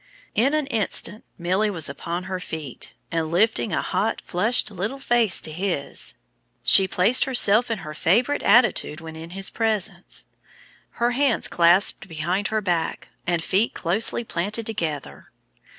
[0.33, 5.39] In an instant Milly was upon her feet, and lifting a hot flushed little face
[5.41, 6.15] to his,
[6.63, 10.25] she placed herself in her favorite attitude when in his presence;
[10.93, 15.29] her hands clasped behind her back, and feet closely planted together.